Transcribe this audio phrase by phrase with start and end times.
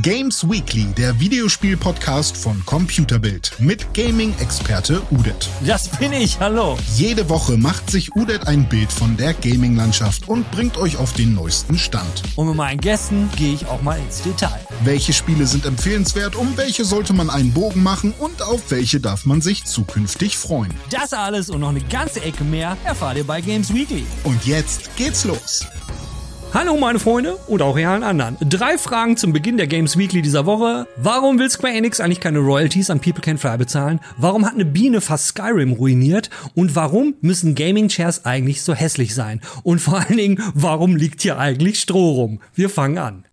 [0.00, 5.50] Games Weekly, der Videospiel-Podcast von Computerbild mit Gaming-Experte Udet.
[5.66, 6.78] Das bin ich, hallo.
[6.96, 11.34] Jede Woche macht sich Udet ein Bild von der Gaming-Landschaft und bringt euch auf den
[11.34, 12.22] neuesten Stand.
[12.36, 14.66] Und mit meinen Gästen gehe ich auch mal ins Detail.
[14.82, 19.26] Welche Spiele sind empfehlenswert, um welche sollte man einen Bogen machen und auf welche darf
[19.26, 20.72] man sich zukünftig freuen?
[20.88, 24.06] Das alles und noch eine ganze Ecke mehr erfahrt ihr bei Games Weekly.
[24.24, 25.66] Und jetzt geht's los.
[26.54, 28.36] Hallo meine Freunde und auch ihr allen anderen.
[28.46, 30.86] Drei Fragen zum Beginn der Games Weekly dieser Woche.
[30.98, 34.00] Warum will Square Enix eigentlich keine Royalties an People Can Fly bezahlen?
[34.18, 36.28] Warum hat eine Biene fast Skyrim ruiniert?
[36.54, 39.40] Und warum müssen Gaming Chairs eigentlich so hässlich sein?
[39.62, 42.40] Und vor allen Dingen, warum liegt hier eigentlich Stroh rum?
[42.54, 43.24] Wir fangen an.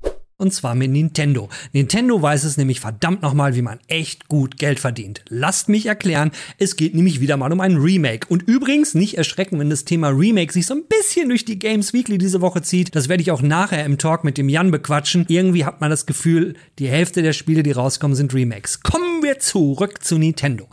[0.42, 1.50] Und zwar mit Nintendo.
[1.74, 5.22] Nintendo weiß es nämlich verdammt nochmal, wie man echt gut Geld verdient.
[5.28, 8.26] Lasst mich erklären, es geht nämlich wieder mal um ein Remake.
[8.30, 11.92] Und übrigens, nicht erschrecken, wenn das Thema Remake sich so ein bisschen durch die Games
[11.92, 12.96] Weekly diese Woche zieht.
[12.96, 15.26] Das werde ich auch nachher im Talk mit dem Jan bequatschen.
[15.28, 18.80] Irgendwie hat man das Gefühl, die Hälfte der Spiele, die rauskommen, sind Remakes.
[18.80, 20.70] Kommen wir zurück zu Nintendo.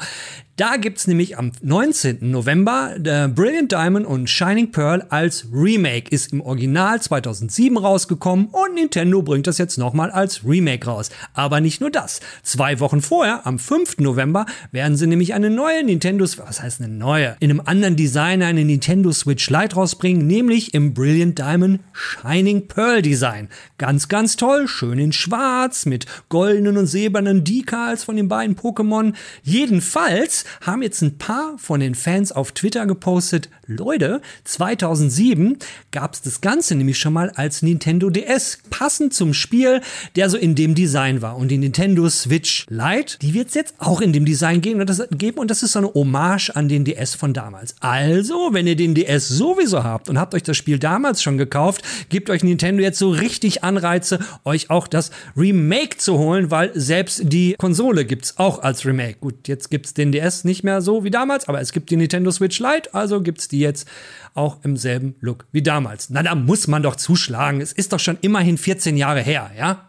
[0.56, 2.30] Da gibt's nämlich am 19.
[2.30, 6.08] November The Brilliant Diamond und Shining Pearl als Remake.
[6.08, 11.10] Ist im Original 2007 rausgekommen und Nintendo bringt das jetzt nochmal als Remake raus.
[11.34, 12.20] Aber nicht nur das.
[12.42, 13.98] Zwei Wochen vorher, am 5.
[13.98, 17.36] November, werden sie nämlich eine neue Nintendo, was heißt eine neue?
[17.40, 23.02] In einem anderen Design eine Nintendo Switch Lite rausbringen, nämlich im Brilliant Diamond Shining Pearl
[23.02, 23.50] Design.
[23.76, 29.12] Ganz, ganz toll, schön in schwarz, mit goldenen und silbernen Decals von den beiden Pokémon.
[29.42, 35.58] Jedenfalls haben jetzt ein paar von den Fans auf Twitter gepostet, Leute, 2007
[35.90, 39.80] gab es das Ganze nämlich schon mal als Nintendo DS, passend zum Spiel,
[40.14, 41.36] der so in dem Design war.
[41.36, 44.88] Und die Nintendo Switch Lite, die wird es jetzt auch in dem Design geben und,
[44.88, 47.74] das, geben und das ist so eine Hommage an den DS von damals.
[47.80, 51.82] Also, wenn ihr den DS sowieso habt und habt euch das Spiel damals schon gekauft,
[52.08, 57.22] gibt euch Nintendo jetzt so richtig Anreize, euch auch das Remake zu holen, weil selbst
[57.24, 59.16] die Konsole gibt's auch als Remake.
[59.20, 62.30] Gut, jetzt gibt's den DS nicht mehr so wie damals, aber es gibt die Nintendo
[62.30, 63.88] Switch Lite, also gibt's die jetzt
[64.34, 66.10] auch im selben Look wie damals.
[66.10, 67.60] Na, da muss man doch zuschlagen.
[67.60, 69.85] Es ist doch schon immerhin 14 Jahre her, ja?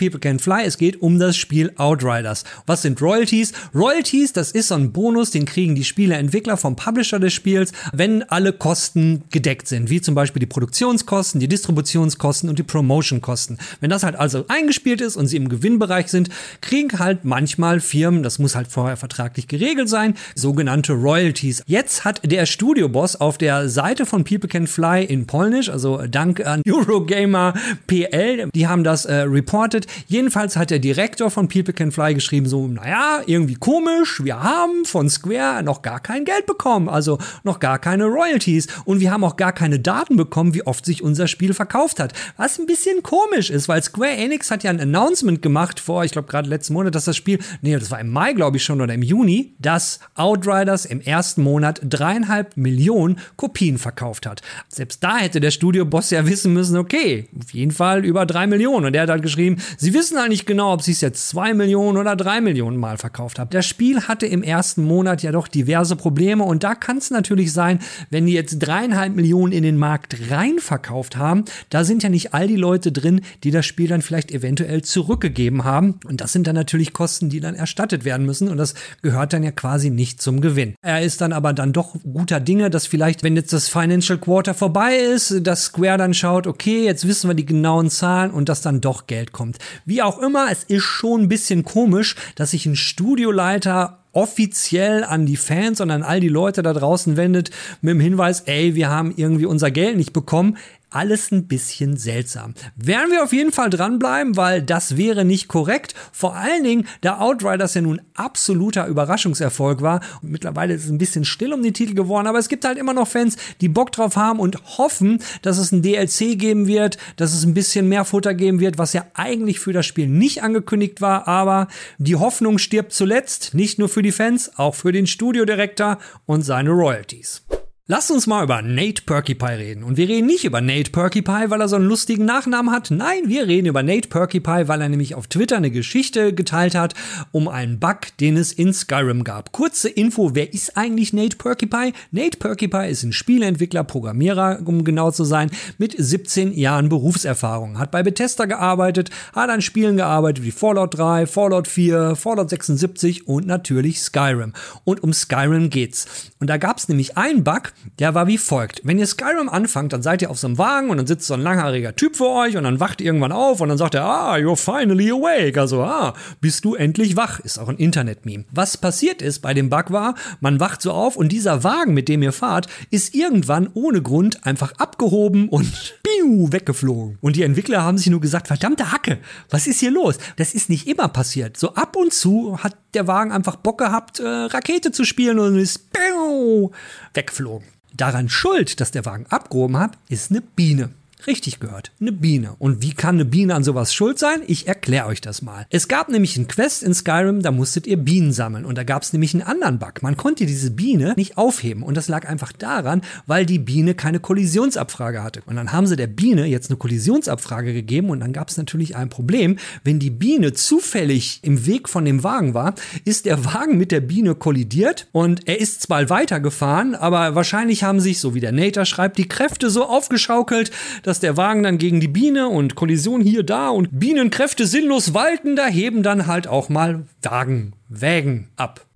[0.00, 0.64] People Can Fly.
[0.64, 2.44] Es geht um das Spiel Outriders.
[2.66, 3.52] Was sind Royalties?
[3.74, 8.22] Royalties, das ist so ein Bonus, den kriegen die Spieleentwickler vom Publisher des Spiels, wenn
[8.22, 13.58] alle Kosten gedeckt sind, wie zum Beispiel die Produktionskosten, die Distributionskosten und die Promotionkosten.
[13.80, 16.30] Wenn das halt also eingespielt ist und sie im Gewinnbereich sind,
[16.62, 21.62] kriegen halt manchmal Firmen, das muss halt vorher vertraglich geregelt sein, sogenannte Royalties.
[21.66, 26.40] Jetzt hat der Studioboss auf der Seite von People Can Fly in Polnisch, also Dank
[26.46, 27.52] an Eurogamer
[27.86, 32.46] PL, die haben das äh, reported, Jedenfalls hat der Direktor von People Can Fly geschrieben,
[32.46, 37.60] so, naja, irgendwie komisch, wir haben von Square noch gar kein Geld bekommen, also noch
[37.60, 41.26] gar keine Royalties und wir haben auch gar keine Daten bekommen, wie oft sich unser
[41.26, 42.12] Spiel verkauft hat.
[42.36, 46.12] Was ein bisschen komisch ist, weil Square Enix hat ja ein Announcement gemacht vor, ich
[46.12, 48.80] glaube gerade letzten Monat, dass das Spiel, nee, das war im Mai, glaube ich schon,
[48.80, 54.42] oder im Juni, dass Outriders im ersten Monat dreieinhalb Millionen Kopien verkauft hat.
[54.68, 58.86] Selbst da hätte der Studioboss ja wissen müssen, okay, auf jeden Fall über drei Millionen.
[58.86, 61.96] Und er hat halt geschrieben, Sie wissen eigentlich genau, ob Sie es jetzt zwei Millionen
[61.96, 63.48] oder drei Millionen Mal verkauft haben.
[63.48, 67.54] Das Spiel hatte im ersten Monat ja doch diverse Probleme und da kann es natürlich
[67.54, 67.78] sein,
[68.10, 72.34] wenn die jetzt dreieinhalb Millionen in den Markt rein verkauft haben, da sind ja nicht
[72.34, 75.98] all die Leute drin, die das Spiel dann vielleicht eventuell zurückgegeben haben.
[76.04, 79.42] Und das sind dann natürlich Kosten, die dann erstattet werden müssen und das gehört dann
[79.42, 80.74] ja quasi nicht zum Gewinn.
[80.82, 84.52] Er ist dann aber dann doch guter Dinge, dass vielleicht, wenn jetzt das Financial Quarter
[84.52, 88.60] vorbei ist, dass Square dann schaut, okay, jetzt wissen wir die genauen Zahlen und dass
[88.60, 89.56] dann doch Geld kommt.
[89.84, 95.26] Wie auch immer, es ist schon ein bisschen komisch, dass sich ein Studioleiter offiziell an
[95.26, 97.50] die Fans und an all die Leute da draußen wendet
[97.80, 100.56] mit dem Hinweis, ey, wir haben irgendwie unser Geld nicht bekommen
[100.90, 102.54] alles ein bisschen seltsam.
[102.76, 105.94] Werden wir auf jeden Fall dranbleiben, weil das wäre nicht korrekt.
[106.12, 110.00] Vor allen Dingen, da Outriders ja nun absoluter Überraschungserfolg war.
[110.22, 112.78] Und mittlerweile ist es ein bisschen still um den Titel geworden, aber es gibt halt
[112.78, 116.98] immer noch Fans, die Bock drauf haben und hoffen, dass es ein DLC geben wird,
[117.16, 120.42] dass es ein bisschen mehr Futter geben wird, was ja eigentlich für das Spiel nicht
[120.42, 125.06] angekündigt war, aber die Hoffnung stirbt zuletzt, nicht nur für die Fans, auch für den
[125.06, 127.42] Studiodirektor und seine Royalties.
[127.90, 129.82] Lasst uns mal über Nate Perkypie reden.
[129.82, 132.92] Und wir reden nicht über Nate Perkypie, weil er so einen lustigen Nachnamen hat.
[132.92, 136.94] Nein, wir reden über Nate Perkypie, weil er nämlich auf Twitter eine Geschichte geteilt hat
[137.32, 139.50] um einen Bug, den es in Skyrim gab.
[139.50, 141.92] Kurze Info, wer ist eigentlich Nate Perkypie?
[142.12, 147.80] Nate Perkypie ist ein Spieleentwickler, Programmierer, um genau zu sein, mit 17 Jahren Berufserfahrung.
[147.80, 153.26] Hat bei Bethesda gearbeitet, hat an Spielen gearbeitet wie Fallout 3, Fallout 4, Fallout 76
[153.26, 154.52] und natürlich Skyrim.
[154.84, 156.30] Und um Skyrim geht's.
[156.38, 158.80] Und da gab's nämlich einen Bug, der war wie folgt.
[158.84, 161.34] Wenn ihr Skyrim anfangt, dann seid ihr auf so einem Wagen und dann sitzt so
[161.34, 164.34] ein langhaariger Typ vor euch und dann wacht irgendwann auf und dann sagt er, ah,
[164.34, 165.58] you're finally awake.
[165.58, 167.40] Also, ah, bist du endlich wach.
[167.40, 168.44] Ist auch ein Internet-Meme.
[168.50, 172.08] Was passiert ist bei dem Bug war, man wacht so auf und dieser Wagen, mit
[172.08, 175.70] dem ihr fahrt, ist irgendwann ohne Grund einfach abgehoben und
[176.02, 177.18] piu, weggeflogen.
[177.20, 179.18] Und die Entwickler haben sich nur gesagt, verdammte Hacke,
[179.50, 180.18] was ist hier los?
[180.36, 181.56] Das ist nicht immer passiert.
[181.56, 185.58] So ab und zu hat der Wagen einfach Bock gehabt, äh, Rakete zu spielen und
[185.58, 186.70] ist piu,
[187.14, 187.69] weggeflogen.
[188.00, 190.88] Daran schuld, dass der Wagen abgehoben hat, ist eine Biene.
[191.26, 192.54] Richtig gehört, eine Biene.
[192.58, 194.42] Und wie kann eine Biene an sowas schuld sein?
[194.46, 195.66] Ich erkläre euch das mal.
[195.70, 198.64] Es gab nämlich einen Quest in Skyrim, da musstet ihr Bienen sammeln.
[198.64, 200.02] Und da gab es nämlich einen anderen Bug.
[200.02, 201.82] Man konnte diese Biene nicht aufheben.
[201.82, 205.42] Und das lag einfach daran, weil die Biene keine Kollisionsabfrage hatte.
[205.46, 208.10] Und dann haben sie der Biene jetzt eine Kollisionsabfrage gegeben.
[208.10, 209.56] Und dann gab es natürlich ein Problem.
[209.84, 212.74] Wenn die Biene zufällig im Weg von dem Wagen war,
[213.04, 215.08] ist der Wagen mit der Biene kollidiert.
[215.12, 219.28] Und er ist zwar weitergefahren, aber wahrscheinlich haben sich, so wie der Nater schreibt, die
[219.28, 220.70] Kräfte so aufgeschaukelt,
[221.02, 225.56] dass der Wagen dann gegen die Biene und Kollision hier, da und Bienenkräfte sinnlos walten,
[225.56, 228.86] da heben dann halt auch mal Wagen, Wägen ab.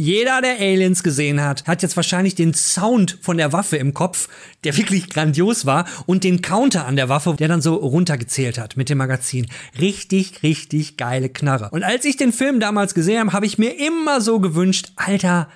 [0.00, 4.28] Jeder, der Aliens gesehen hat, hat jetzt wahrscheinlich den Sound von der Waffe im Kopf,
[4.62, 8.76] der wirklich grandios war, und den Counter an der Waffe, der dann so runtergezählt hat
[8.76, 9.48] mit dem Magazin.
[9.80, 11.70] Richtig, richtig geile Knarre.
[11.72, 15.48] Und als ich den Film damals gesehen habe, habe ich mir immer so gewünscht, Alter,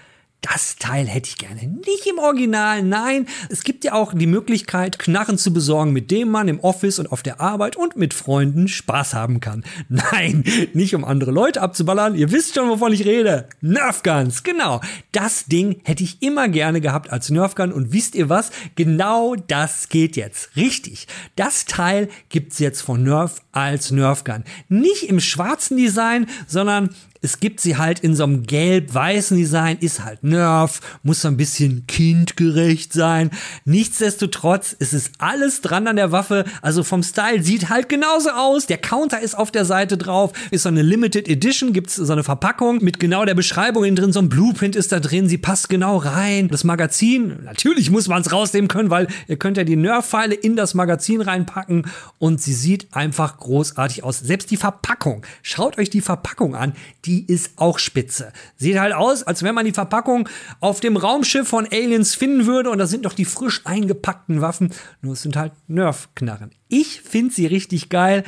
[0.43, 1.61] das Teil hätte ich gerne.
[1.87, 3.27] Nicht im Original, nein.
[3.49, 7.11] Es gibt ja auch die Möglichkeit, Knarren zu besorgen, mit dem man im Office und
[7.13, 9.65] auf der Arbeit und mit Freunden Spaß haben kann.
[9.89, 10.45] Nein,
[10.75, 12.17] nicht um andere Leute abzuballern.
[12.17, 13.49] Ihr wisst schon, wovon ich rede.
[13.61, 14.81] Nerfguns, genau.
[15.13, 17.73] Das Ding hätte ich immer gerne gehabt als Nerfgun.
[17.73, 18.51] Und wisst ihr was?
[18.75, 20.57] Genau das geht jetzt.
[20.57, 21.07] Richtig.
[21.37, 24.43] Das Teil gibt's jetzt von Nerf als Nerfgun.
[24.69, 26.91] Nicht im schwarzen Design, sondern
[27.23, 31.37] es gibt sie halt in so einem gelb-weißen Design, ist halt Nerf, muss so ein
[31.37, 33.31] bisschen kindgerecht sein.
[33.65, 36.45] Nichtsdestotrotz, es ist alles dran an der Waffe.
[36.63, 38.67] Also vom Style sieht halt genauso aus.
[38.67, 40.33] Der Counter ist auf der Seite drauf.
[40.51, 44.13] Ist so eine Limited Edition, gibt's so eine Verpackung mit genau der Beschreibung innen drin.
[44.13, 45.29] So ein Blueprint ist da drin.
[45.29, 46.49] Sie passt genau rein.
[46.49, 50.57] Das Magazin, natürlich muss man es rausnehmen können, weil ihr könnt ja die Nerf-Pfeile in
[50.57, 51.87] das Magazin reinpacken
[52.19, 54.19] und sie sieht einfach großartig aus.
[54.19, 55.25] Selbst die Verpackung.
[55.43, 56.73] Schaut euch die Verpackung an.
[57.05, 58.33] Die die ist auch spitze.
[58.57, 60.31] Sieht halt aus, als wenn man die Verpackung
[60.61, 64.73] auf dem Raumschiff von Aliens finden würde und da sind doch die frisch eingepackten Waffen.
[65.03, 66.53] Nur es sind halt Nerf-Knarren.
[66.75, 68.25] Ich finde sie richtig geil.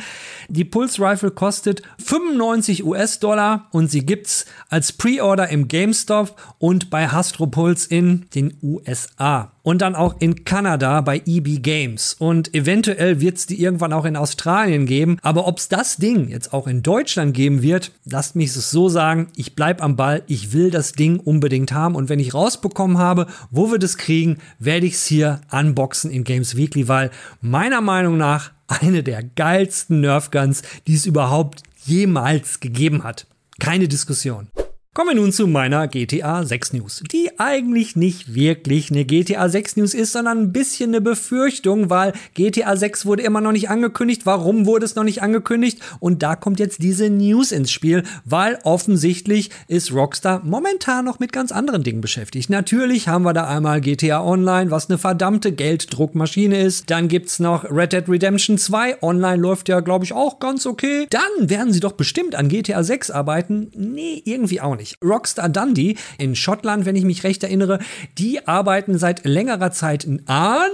[0.51, 7.09] Die Pulse Rifle kostet 95 US-Dollar und sie gibt's als Pre-Order im GameStop und bei
[7.09, 9.51] Hastro Pulse in den USA.
[9.63, 12.17] Und dann auch in Kanada bei EB Games.
[12.19, 15.17] Und eventuell wird's die irgendwann auch in Australien geben.
[15.23, 19.29] Aber ob's das Ding jetzt auch in Deutschland geben wird, lasst mich es so sagen.
[19.37, 20.23] Ich bleib am Ball.
[20.27, 21.95] Ich will das Ding unbedingt haben.
[21.95, 26.59] Und wenn ich rausbekommen habe, wo wir das kriegen, werde ich's hier unboxen in Games
[26.59, 27.11] Weekly, weil
[27.41, 28.34] meiner Meinung nach
[28.67, 33.27] eine der geilsten Nerfguns, die es überhaupt jemals gegeben hat.
[33.61, 34.49] Keine Diskussion.
[34.95, 39.79] Kommen wir nun zu meiner GTA 6 News, die eigentlich nicht wirklich eine GTA 6
[39.79, 44.25] News ist, sondern ein bisschen eine Befürchtung, weil GTA 6 wurde immer noch nicht angekündigt.
[44.25, 45.81] Warum wurde es noch nicht angekündigt?
[45.99, 51.33] Und da kommt jetzt diese News ins Spiel, weil offensichtlich ist Rockstar momentan noch mit
[51.33, 52.49] ganz anderen Dingen beschäftigt.
[52.49, 56.89] Natürlich haben wir da einmal GTA Online, was eine verdammte Gelddruckmaschine ist.
[56.89, 59.03] Dann gibt's noch Red Dead Redemption 2.
[59.03, 61.09] Online läuft ja, glaube ich, auch ganz okay.
[61.11, 63.73] Dann werden sie doch bestimmt an GTA 6 arbeiten.
[63.75, 64.99] Nee, irgendwie auch nicht nicht.
[65.03, 67.79] Rockstar Dundee in Schottland, wenn ich mich recht erinnere,
[68.19, 70.71] die arbeiten seit längerer Zeit an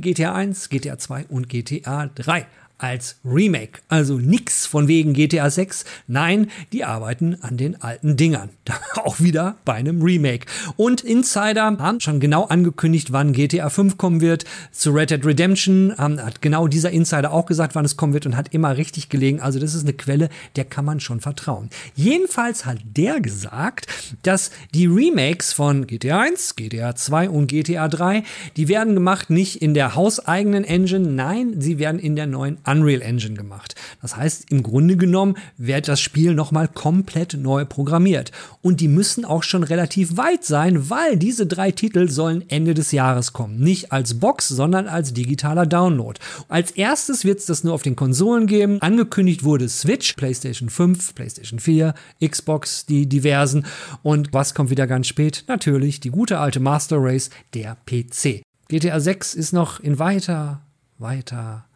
[0.00, 2.46] GTA 1, GTA 2 und GTA 3
[2.78, 3.80] als Remake.
[3.88, 5.84] Also nix von wegen GTA 6.
[6.06, 8.50] Nein, die arbeiten an den alten Dingern.
[8.94, 10.46] Auch wieder bei einem Remake.
[10.76, 14.44] Und Insider haben schon genau angekündigt, wann GTA 5 kommen wird.
[14.72, 18.36] Zu Red Dead Redemption hat genau dieser Insider auch gesagt, wann es kommen wird und
[18.36, 19.40] hat immer richtig gelegen.
[19.40, 21.70] Also das ist eine Quelle, der kann man schon vertrauen.
[21.94, 23.86] Jedenfalls hat der gesagt,
[24.22, 28.22] dass die Remakes von GTA 1, GTA 2 und GTA 3,
[28.56, 33.02] die werden gemacht nicht in der hauseigenen Engine, nein, sie werden in der neuen Unreal
[33.02, 33.74] Engine gemacht.
[34.02, 38.32] Das heißt, im Grunde genommen wird das Spiel nochmal komplett neu programmiert.
[38.62, 42.92] Und die müssen auch schon relativ weit sein, weil diese drei Titel sollen Ende des
[42.92, 43.58] Jahres kommen.
[43.58, 46.18] Nicht als Box, sondern als digitaler Download.
[46.48, 48.80] Als erstes wird es das nur auf den Konsolen geben.
[48.82, 51.94] Angekündigt wurde Switch, PlayStation 5, PlayStation 4,
[52.24, 53.66] Xbox, die diversen.
[54.02, 55.44] Und was kommt wieder ganz spät?
[55.48, 58.42] Natürlich die gute alte Master Race, der PC.
[58.68, 60.60] GTA 6 ist noch in weiter,
[60.98, 61.66] weiter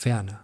[0.00, 0.38] Ferne.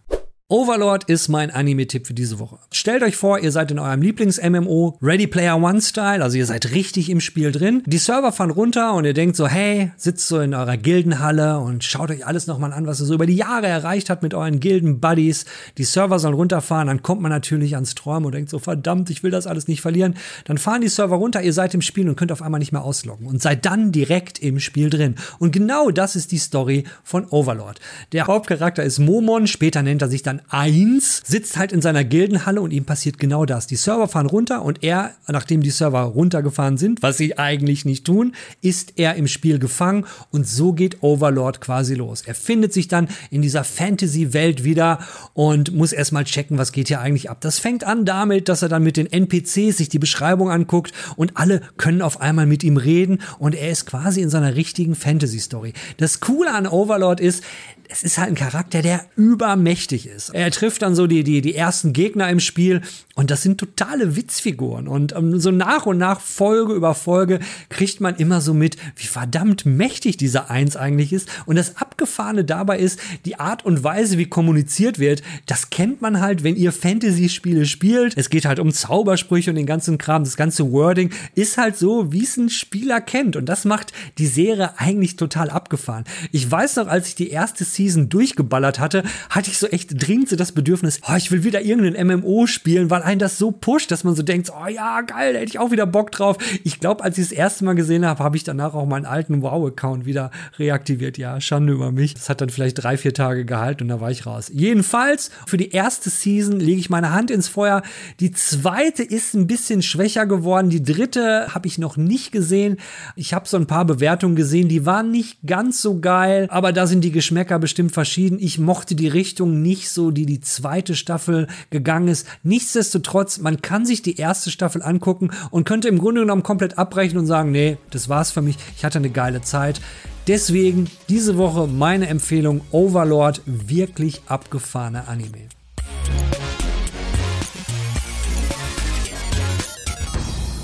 [0.49, 2.61] Overlord ist mein Anime-Tipp für diese Woche.
[2.71, 7.11] Stellt euch vor, ihr seid in eurem Lieblings-MMO Ready Player One-Style, also ihr seid richtig
[7.11, 7.83] im Spiel drin.
[7.85, 11.83] Die Server fahren runter und ihr denkt so, hey, sitzt so in eurer Gildenhalle und
[11.83, 14.61] schaut euch alles nochmal an, was ihr so über die Jahre erreicht habt mit euren
[14.61, 15.47] Gilden-Buddies.
[15.79, 19.25] Die Server sollen runterfahren, dann kommt man natürlich ans Träumen und denkt so, verdammt, ich
[19.25, 20.15] will das alles nicht verlieren.
[20.45, 22.85] Dann fahren die Server runter, ihr seid im Spiel und könnt auf einmal nicht mehr
[22.85, 25.17] ausloggen und seid dann direkt im Spiel drin.
[25.41, 27.81] Und genau das ist die Story von Overlord.
[28.12, 32.05] Der Hauptcharakter ist Momon, später nennt er sich dann dann eins, sitzt halt in seiner
[32.05, 33.66] Gildenhalle und ihm passiert genau das.
[33.66, 38.05] Die Server fahren runter und er, nachdem die Server runtergefahren sind, was sie eigentlich nicht
[38.05, 42.23] tun, ist er im Spiel gefangen und so geht Overlord quasi los.
[42.26, 44.99] Er findet sich dann in dieser Fantasy-Welt wieder
[45.35, 47.40] und muss erstmal checken, was geht hier eigentlich ab.
[47.40, 51.37] Das fängt an damit, dass er dann mit den NPCs sich die Beschreibung anguckt und
[51.37, 55.73] alle können auf einmal mit ihm reden und er ist quasi in seiner richtigen Fantasy-Story.
[55.97, 57.43] Das Coole an Overlord ist,
[57.88, 60.31] es ist halt ein Charakter, der übermächtig ist.
[60.31, 62.83] Er trifft dann so die, die, die ersten Gegner im Spiel
[63.14, 64.88] und das sind totale Witzfiguren.
[64.88, 67.40] Und um, so nach und nach, Folge über Folge,
[67.71, 71.28] kriegt man immer so mit, wie verdammt mächtig dieser Eins eigentlich ist.
[71.47, 76.21] Und das Abgefahrene dabei ist, die Art und Weise, wie kommuniziert wird, das kennt man
[76.21, 78.16] halt, wenn ihr Fantasy-Spiele spielt.
[78.19, 80.25] Es geht halt um Zaubersprüche und den ganzen Kram.
[80.25, 83.37] Das ganze Wording ist halt so, wie es ein Spieler kennt.
[83.37, 86.05] Und das macht die Serie eigentlich total abgefahren.
[86.33, 90.28] Ich weiß noch, als ich die erste Season durchgeballert hatte, hatte ich so echt dringend
[90.28, 93.90] so das Bedürfnis, oh, ich will wieder irgendein MMO spielen, weil einen das so pusht,
[93.90, 96.38] dass man so denkt, oh ja, geil, da hätte ich auch wieder Bock drauf.
[96.64, 99.42] Ich glaube, als ich das erste Mal gesehen habe, habe ich danach auch meinen alten
[99.42, 101.18] Wow-Account wieder reaktiviert.
[101.18, 102.14] Ja, Schande über mich.
[102.14, 104.50] Das hat dann vielleicht drei, vier Tage gehalten und da war ich raus.
[104.52, 107.83] Jedenfalls, für die erste Season lege ich meine Hand ins Feuer.
[108.21, 110.71] Die zweite ist ein bisschen schwächer geworden.
[110.71, 112.78] Die dritte habe ich noch nicht gesehen.
[113.14, 116.87] Ich habe so ein paar Bewertungen gesehen, die waren nicht ganz so geil, aber da
[116.87, 118.39] sind die Geschmäcker bestimmt verschieden.
[118.41, 122.25] Ich mochte die Richtung nicht so, die die zweite Staffel gegangen ist.
[122.45, 127.19] Nichtsdestotrotz, man kann sich die erste Staffel angucken und könnte im Grunde genommen komplett abbrechen
[127.19, 128.57] und sagen, nee, das war's für mich.
[128.77, 129.81] Ich hatte eine geile Zeit.
[130.29, 135.49] Deswegen diese Woche meine Empfehlung Overlord, wirklich abgefahrene Anime.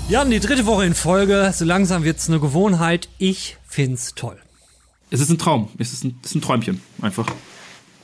[0.07, 1.51] Ja, die dritte Woche in Folge.
[1.53, 3.09] So langsam wird's eine Gewohnheit.
[3.17, 4.42] Ich find's toll.
[5.13, 5.69] Es ist ein Traum.
[5.77, 6.81] Es ist ein, es ist ein Träumchen.
[6.99, 7.27] Einfach.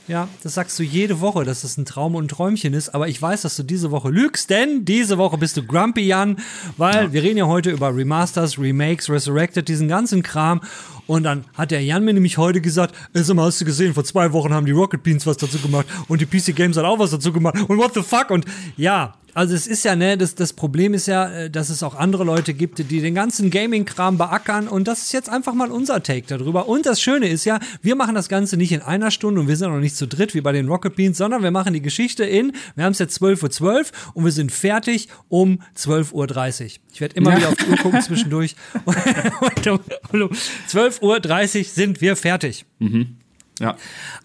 [0.06, 3.08] Ja, das sagst du jede Woche, dass es ein Traum und ein Träumchen ist, aber
[3.08, 6.36] ich weiß, dass du diese Woche lügst, denn diese Woche bist du grumpy, Jan,
[6.76, 7.12] weil ja.
[7.12, 10.60] wir reden ja heute über Remasters, Remakes, Resurrected, diesen ganzen Kram
[11.06, 14.04] und dann hat der Jan mir nämlich heute gesagt, sag mal, hast du gesehen, vor
[14.04, 16.98] zwei Wochen haben die Rocket Beans was dazu gemacht und die PC Games hat auch
[16.98, 20.34] was dazu gemacht und what the fuck und ja, also es ist ja, ne, das,
[20.34, 24.18] das Problem ist ja, äh, dass es auch andere Leute gibt, die den ganzen Gaming-Kram
[24.18, 26.68] beackern und das ist jetzt einfach mal unser Take darüber.
[26.68, 29.56] Und das Schöne ist ja, wir machen das Ganze nicht in einer Stunde und wir
[29.56, 32.24] sind auch nicht zu dritt wie bei den Rocket Beans, sondern wir machen die Geschichte
[32.24, 36.70] in, wir haben es jetzt 12.12 Uhr 12 und wir sind fertig um 12.30 Uhr.
[36.92, 37.36] Ich werde immer ja.
[37.38, 38.56] wieder auf die Uhr gucken zwischendurch.
[38.84, 39.80] und um,
[40.12, 40.30] um
[40.68, 42.64] 12.30 Uhr sind wir fertig.
[42.78, 43.19] Mhm.
[43.60, 43.76] Ja.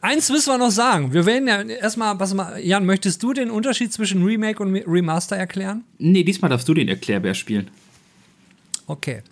[0.01, 1.13] Eins müssen wir noch sagen.
[1.13, 5.35] Wir werden ja erstmal, was mal, Jan, möchtest du den Unterschied zwischen Remake und Remaster
[5.35, 5.83] erklären?
[5.97, 7.69] Nee, diesmal darfst du den Erklärbär spielen.
[8.87, 9.23] Okay.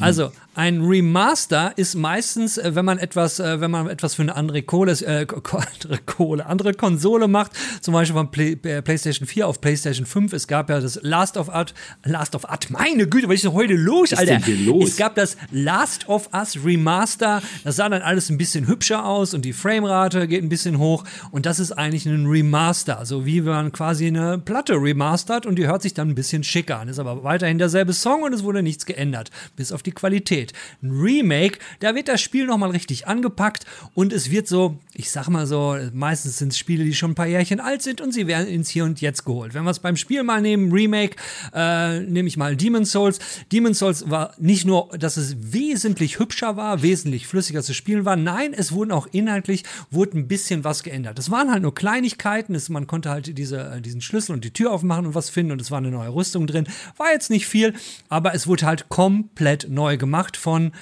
[0.00, 4.34] Also, ein Remaster ist meistens, äh, wenn man etwas, äh, wenn man etwas für eine
[4.34, 9.46] andere Kohle, äh, andere Kohle, andere Konsole macht, zum Beispiel von Play, äh, PlayStation 4
[9.46, 10.32] auf PlayStation 5.
[10.32, 13.52] Es gab ja das Last of Us, Last of Us, meine Güte, was ist denn
[13.52, 14.38] heute los, was Alter?
[14.38, 14.88] Ist denn hier los?
[14.88, 17.40] Es gab das Last of Us Remaster.
[17.62, 21.04] Das sah dann alles ein bisschen hübscher aus und die Framerate geht ein bisschen hoch.
[21.30, 25.56] Und das ist eigentlich ein Remaster, so wie wenn man quasi eine Platte remastert und
[25.56, 26.88] die hört sich dann ein bisschen schicker an.
[26.88, 30.52] Ist aber weiterhin derselbe Song und es wurde nichts geändert, bis auf die Qualität.
[30.82, 33.64] Ein Remake, da wird das Spiel nochmal richtig angepackt
[33.94, 37.14] und es wird so, ich sag mal so, meistens sind es Spiele, die schon ein
[37.14, 39.54] paar Jährchen alt sind und sie werden ins Hier und Jetzt geholt.
[39.54, 41.16] Wenn wir es beim Spiel mal nehmen, Remake,
[41.54, 43.20] äh, nehme ich mal Demon's Souls.
[43.52, 48.16] Demon's Souls war nicht nur, dass es wesentlich hübscher war, wesentlich flüssiger zu spielen war,
[48.16, 51.18] nein, es wurden auch inhaltlich, wurde ein bisschen was geändert.
[51.18, 54.72] Es waren halt nur Kleinigkeiten, es, man konnte halt diese, diesen Schlüssel und die Tür
[54.72, 56.66] aufmachen und was finden und es war eine neue Rüstung drin.
[56.96, 57.74] War jetzt nicht viel,
[58.08, 60.72] aber es wurde halt komplett neu gemacht von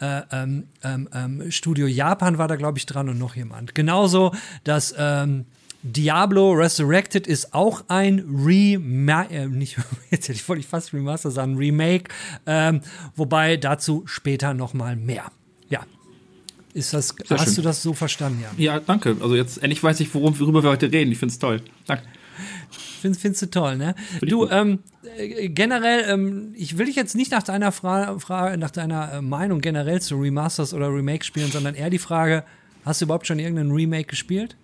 [0.00, 3.74] äh, ähm, ähm, ähm, Studio Japan war da, glaube ich, dran und noch jemand.
[3.74, 4.32] Genauso,
[4.64, 5.46] dass ähm,
[5.82, 9.76] Diablo Resurrected ist auch ein Remake, äh, nicht,
[10.10, 12.12] jetzt hätte ich wollte ich fast Remaster sagen, Remake,
[12.46, 12.80] ähm,
[13.16, 15.30] wobei dazu später noch mal mehr.
[15.68, 15.84] Ja.
[16.74, 17.54] Ist das, Sehr hast schön.
[17.56, 18.50] du das so verstanden, ja?
[18.56, 19.16] Ja, danke.
[19.20, 21.12] Also jetzt endlich weiß ich, worum, worüber wir heute reden.
[21.12, 21.62] Ich finde es toll.
[21.86, 22.04] Danke.
[23.00, 23.94] Find, findest du toll, ne?
[24.20, 24.80] Du, ähm,
[25.18, 29.22] äh, generell, ähm, ich will dich jetzt nicht nach deiner Frage, Fra nach deiner äh,
[29.22, 32.44] Meinung generell zu Remasters oder Remake spielen, sondern eher die Frage,
[32.84, 34.56] hast du überhaupt schon irgendeinen Remake gespielt?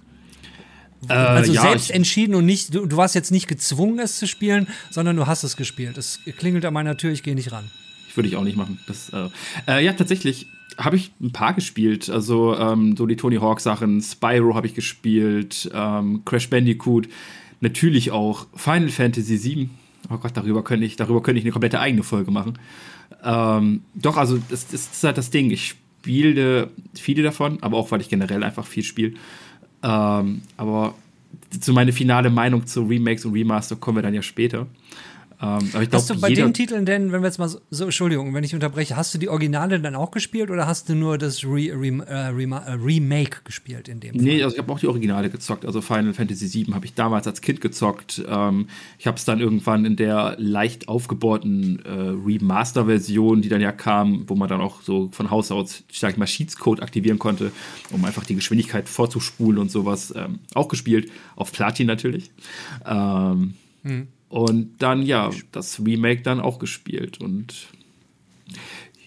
[1.09, 4.27] Äh, also ja, selbst entschieden und nicht, du, du warst jetzt nicht gezwungen, es zu
[4.27, 5.99] spielen, sondern du hast es gespielt.
[5.99, 7.71] Es klingelt an meiner Tür, ich gehe nicht ran.
[8.09, 8.81] Ich würde ich auch nicht machen.
[8.87, 9.29] Das, äh,
[9.69, 10.47] äh, ja, tatsächlich
[10.77, 12.09] habe ich ein paar gespielt.
[12.09, 17.09] Also ähm, so die Tony Hawk Sachen, Spyro habe ich gespielt, ähm, Crash Bandicoot,
[17.61, 19.71] natürlich auch Final Fantasy VII.
[20.11, 22.59] Oh Gott, darüber könnte ich, darüber könnte ich eine komplette eigene Folge machen.
[23.25, 25.51] Ähm, doch, also das, das, ist halt das Ding.
[25.51, 29.15] Ich spiele viele davon, aber auch weil ich generell einfach viel spiele.
[29.83, 30.95] Ähm, aber
[31.61, 34.67] zu meiner finale Meinung zu Remakes und Remaster kommen wir dann ja später.
[35.41, 38.35] Ähm, glaub, hast du bei den Titeln denn, wenn wir jetzt mal so, so, Entschuldigung,
[38.35, 41.45] wenn ich unterbreche, hast du die Originale dann auch gespielt oder hast du nur das
[41.45, 44.23] Re, Re, äh, Re, äh, Remake gespielt in dem Fall?
[44.23, 45.65] Nee, also ich habe auch die Originale gezockt.
[45.65, 48.21] Also Final Fantasy VII habe ich damals als Kind gezockt.
[48.29, 48.67] Ähm,
[48.99, 54.25] ich habe es dann irgendwann in der leicht aufgebohrten äh, Remaster-Version, die dann ja kam,
[54.29, 57.53] wo man dann auch so von Haus aus, sag ich mal, Cheats-Code aktivieren konnte,
[57.93, 61.13] um einfach die Geschwindigkeit vorzuspulen und sowas, ähm, auch gespielt.
[61.37, 62.33] Auf Platin natürlich.
[62.85, 63.55] Ähm,
[63.85, 64.09] hm.
[64.29, 67.21] Und dann, ja, das Remake dann auch gespielt.
[67.21, 67.69] Und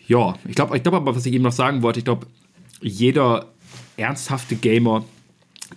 [0.08, 2.28] ja, ich glaube, ich glaube aber, was ich eben noch sagen wollte, ich glaube,
[2.82, 3.52] jeder
[3.98, 5.06] ernsthafte Gamer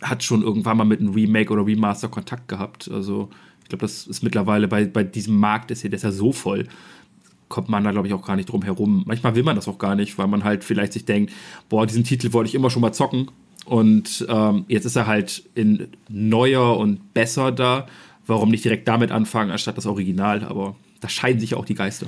[0.01, 2.91] hat schon irgendwann mal mit einem Remake oder Remaster Kontakt gehabt.
[2.91, 3.29] Also,
[3.63, 6.33] ich glaube, das ist mittlerweile bei, bei diesem Markt, ist ja, der ist ja so
[6.33, 6.67] voll,
[7.49, 9.05] kommt man da, glaube ich, auch gar nicht drum herum.
[9.07, 11.33] Manchmal will man das auch gar nicht, weil man halt vielleicht sich denkt,
[11.69, 13.31] boah, diesen Titel wollte ich immer schon mal zocken.
[13.67, 17.87] Und ähm, jetzt ist er halt in neuer und besser da
[18.26, 20.45] warum nicht direkt damit anfangen, anstatt das Original?
[20.45, 22.07] Aber da scheiden sich auch die Geister.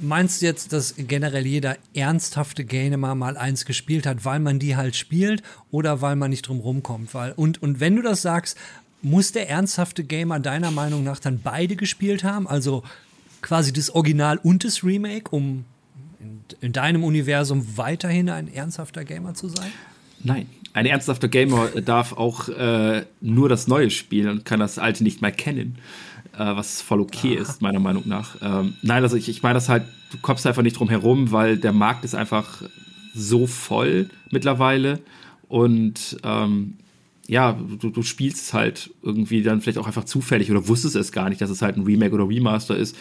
[0.00, 4.76] Meinst du jetzt, dass generell jeder ernsthafte Gamer mal eins gespielt hat, weil man die
[4.76, 7.14] halt spielt oder weil man nicht drum rumkommt?
[7.14, 8.56] Weil, und, und wenn du das sagst,
[9.02, 12.46] muss der ernsthafte Gamer deiner Meinung nach dann beide gespielt haben?
[12.46, 12.84] Also
[13.42, 15.64] quasi das Original und das Remake, um
[16.20, 19.72] in, in deinem Universum weiterhin ein ernsthafter Gamer zu sein?
[20.22, 25.02] Nein ein ernsthafter Gamer darf auch äh, nur das Neue spielen und kann das Alte
[25.04, 25.78] nicht mehr kennen.
[26.34, 27.42] Äh, was voll okay Aha.
[27.42, 28.36] ist, meiner Meinung nach.
[28.42, 31.56] Ähm, nein, also ich, ich meine das halt, du kommst einfach nicht drum herum, weil
[31.56, 32.62] der Markt ist einfach
[33.14, 35.00] so voll mittlerweile.
[35.48, 36.74] Und ähm,
[37.26, 41.12] ja, du, du spielst es halt irgendwie dann vielleicht auch einfach zufällig oder wusstest es
[41.12, 42.96] gar nicht, dass es halt ein Remake oder Remaster ist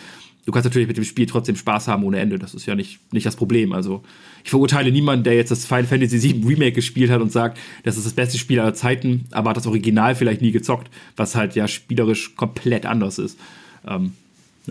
[0.48, 2.40] du kannst natürlich mit dem Spiel trotzdem Spaß haben ohne Ende.
[2.40, 3.74] Das ist ja nicht, nicht das Problem.
[3.74, 4.01] Also,
[4.46, 7.98] ich verurteile niemanden, der jetzt das Final Fantasy VII Remake gespielt hat und sagt, das
[7.98, 11.55] ist das beste Spiel aller Zeiten, aber hat das Original vielleicht nie gezockt, was halt
[11.55, 13.38] ja spielerisch komplett anders ist.
[13.86, 14.14] Ähm,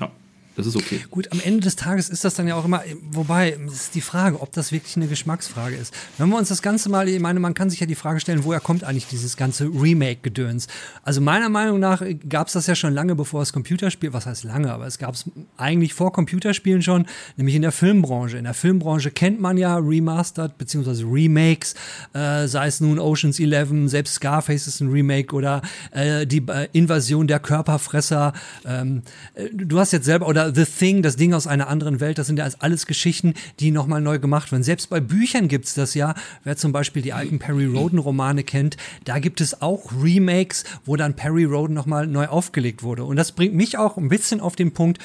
[0.01, 0.11] ja.
[0.57, 1.05] Das ist okay.
[1.11, 4.41] Gut, am Ende des Tages ist das dann ja auch immer, wobei, ist die Frage,
[4.41, 5.93] ob das wirklich eine Geschmacksfrage ist.
[6.17, 8.43] Wenn wir uns das Ganze mal, ich meine, man kann sich ja die Frage stellen,
[8.45, 10.67] woher kommt eigentlich dieses ganze Remake-Gedöns?
[11.03, 14.45] Also meiner Meinung nach gab es das ja schon lange, bevor es Computerspiel, was heißt
[14.45, 15.27] lange, aber es gab es
[15.59, 18.39] eigentlich vor Computerspielen schon, nämlich in der Filmbranche.
[18.39, 21.05] In der Filmbranche kennt man ja Remastered bzw.
[21.05, 21.75] Remakes,
[22.15, 26.69] äh, sei es nun Oceans 11, selbst Scarface ist ein Remake oder äh, die äh,
[26.73, 28.33] Invasion der Körperfresser.
[28.65, 29.03] Ähm,
[29.35, 32.27] äh, du hast jetzt selber, oder The Thing, das Ding aus einer anderen Welt, das
[32.27, 34.63] sind ja alles Geschichten, die nochmal neu gemacht werden.
[34.63, 36.15] Selbst bei Büchern gibt's das ja.
[36.45, 40.97] Wer zum Beispiel die alten Perry Roden Romane kennt, da gibt es auch Remakes, wo
[40.97, 43.05] dann Perry Roden nochmal neu aufgelegt wurde.
[43.05, 44.99] Und das bringt mich auch ein bisschen auf den Punkt,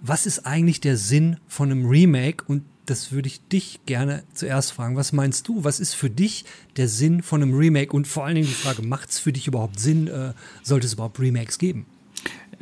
[0.00, 2.44] was ist eigentlich der Sinn von einem Remake?
[2.48, 4.96] Und das würde ich dich gerne zuerst fragen.
[4.96, 5.64] Was meinst du?
[5.64, 6.44] Was ist für dich
[6.76, 7.92] der Sinn von einem Remake?
[7.94, 10.08] Und vor allen Dingen die Frage, macht es für dich überhaupt Sinn?
[10.08, 11.86] Äh, sollte es überhaupt Remakes geben?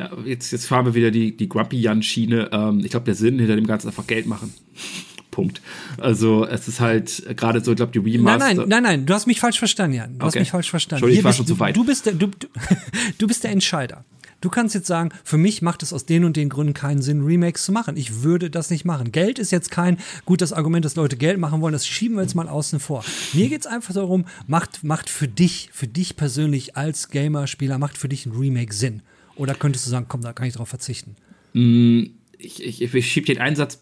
[0.00, 2.48] Ja, jetzt, jetzt fahren wir wieder die, die Grumpy-Jan-Schiene.
[2.52, 4.54] Ähm, ich glaube, der Sinn hinter dem Ganzen einfach Geld machen.
[5.30, 5.60] Punkt.
[5.98, 8.38] Also es ist halt gerade so, ich glaube, die Remaster.
[8.38, 10.12] Nein, nein, nein, nein, du hast mich falsch verstanden, Jan.
[10.12, 10.26] Du okay.
[10.26, 11.04] hast mich falsch verstanden.
[11.04, 11.76] Entschuldigung, ich war schon zu weit.
[11.76, 12.28] Du bist der, du,
[13.18, 14.04] du bist der Entscheider.
[14.40, 17.22] Du kannst jetzt sagen, für mich macht es aus den und den Gründen keinen Sinn,
[17.22, 17.98] Remakes zu machen.
[17.98, 19.12] Ich würde das nicht machen.
[19.12, 21.74] Geld ist jetzt kein gutes Argument, dass Leute Geld machen wollen.
[21.74, 23.04] Das schieben wir jetzt mal außen vor.
[23.34, 27.98] Mir geht es einfach darum, macht, macht für dich, für dich persönlich als Gamer-Spieler, macht
[27.98, 29.02] für dich ein Remake Sinn.
[29.36, 31.16] Oder könntest du sagen, komm, da kann ich drauf verzichten?
[31.52, 32.02] Mm,
[32.38, 33.78] ich, ich, ich schiebe den Einsatz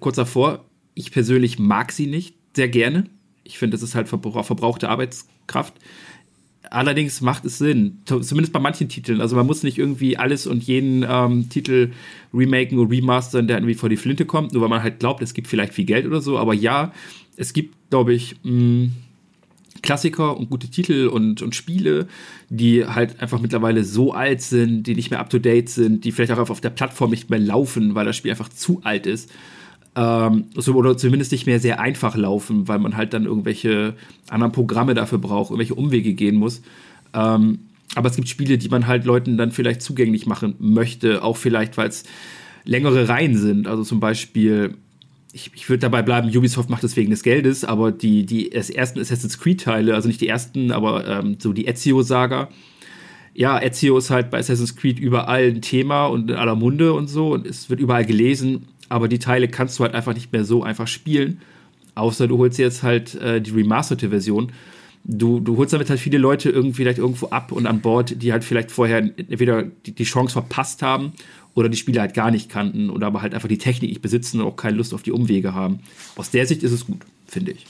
[0.00, 0.64] kurz davor.
[0.94, 3.04] Ich persönlich mag sie nicht sehr gerne.
[3.44, 5.74] Ich finde, das ist halt verbrauchte Arbeitskraft.
[6.70, 9.20] Allerdings macht es Sinn, zumindest bei manchen Titeln.
[9.20, 11.92] Also man muss nicht irgendwie alles und jeden ähm, Titel
[12.32, 15.34] remaken und remastern, der irgendwie vor die Flinte kommt, nur weil man halt glaubt, es
[15.34, 16.38] gibt vielleicht viel Geld oder so.
[16.38, 16.92] Aber ja,
[17.36, 18.92] es gibt, glaube ich, mh, mm,
[19.82, 22.06] Klassiker und gute Titel und, und Spiele,
[22.48, 26.12] die halt einfach mittlerweile so alt sind, die nicht mehr up to date sind, die
[26.12, 29.30] vielleicht auch auf der Plattform nicht mehr laufen, weil das Spiel einfach zu alt ist.
[29.96, 33.94] Ähm, oder zumindest nicht mehr sehr einfach laufen, weil man halt dann irgendwelche
[34.28, 36.62] anderen Programme dafür braucht, irgendwelche Umwege gehen muss.
[37.12, 37.60] Ähm,
[37.96, 41.76] aber es gibt Spiele, die man halt Leuten dann vielleicht zugänglich machen möchte, auch vielleicht,
[41.76, 42.04] weil es
[42.64, 43.66] längere Reihen sind.
[43.66, 44.76] Also zum Beispiel
[45.32, 49.00] ich, ich würde dabei bleiben, Ubisoft macht es wegen des Geldes, aber die, die ersten
[49.00, 52.48] Assassin's Creed-Teile, also nicht die ersten, aber ähm, so die Ezio-Saga,
[53.34, 57.08] ja, Ezio ist halt bei Assassin's Creed überall ein Thema und in aller Munde und
[57.08, 60.44] so und es wird überall gelesen, aber die Teile kannst du halt einfach nicht mehr
[60.44, 61.40] so einfach spielen.
[61.94, 64.52] Außer du holst jetzt halt äh, die remasterte Version.
[65.04, 68.32] Du, du holst damit halt viele Leute irgendwie vielleicht irgendwo ab und an Bord, die
[68.32, 71.12] halt vielleicht vorher entweder die, die Chance verpasst haben
[71.54, 74.40] oder die Spiele halt gar nicht kannten oder aber halt einfach die Technik nicht besitzen
[74.40, 75.80] und auch keine Lust auf die Umwege haben.
[76.16, 77.66] Aus der Sicht ist es gut, finde ich.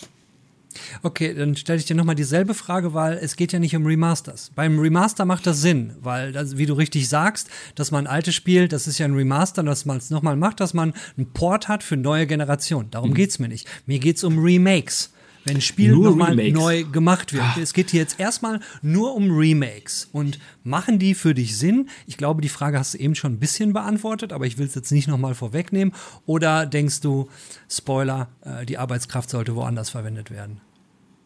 [1.03, 4.51] Okay, dann stelle ich dir nochmal dieselbe Frage, weil es geht ja nicht um Remasters.
[4.55, 8.73] Beim Remaster macht das Sinn, weil, das, wie du richtig sagst, dass man alte spielt,
[8.73, 11.83] das ist ja ein Remaster, dass man es nochmal macht, dass man einen Port hat
[11.83, 12.91] für neue Generationen.
[12.91, 13.15] Darum mhm.
[13.15, 13.67] geht es mir nicht.
[13.87, 15.13] Mir geht es um Remakes
[15.45, 17.43] wenn ein Spiel nochmal neu gemacht wird.
[17.43, 17.57] Ah.
[17.61, 20.09] Es geht hier jetzt erstmal nur um Remakes.
[20.13, 21.89] Und machen die für dich Sinn?
[22.07, 24.75] Ich glaube, die Frage hast du eben schon ein bisschen beantwortet, aber ich will es
[24.75, 25.95] jetzt nicht nochmal vorwegnehmen.
[26.27, 27.29] Oder denkst du,
[27.71, 30.61] Spoiler, äh, die Arbeitskraft sollte woanders verwendet werden?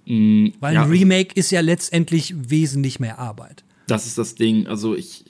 [0.06, 3.64] Mm, Weil ja, ein Remake ist ja letztendlich wesentlich mehr Arbeit.
[3.86, 4.66] Das ist das Ding.
[4.66, 5.24] Also ich,